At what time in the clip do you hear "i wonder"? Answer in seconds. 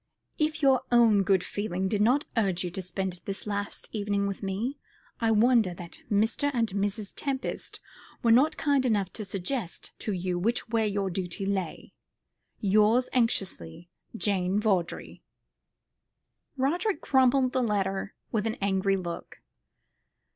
5.19-5.75